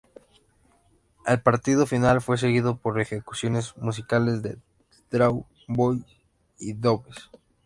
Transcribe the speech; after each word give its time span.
El 1.27 1.43
partido 1.43 1.85
final 1.85 2.21
fue 2.21 2.39
seguido 2.39 2.75
por 2.75 2.99
ejecuciones 2.99 3.77
musicales 3.77 4.41
de 4.41 4.57
Drawn 5.11 5.45
Boy 5.67 6.03
y 6.57 6.73
Doves. 6.73 7.29